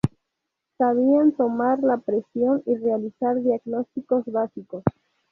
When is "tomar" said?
1.33-1.83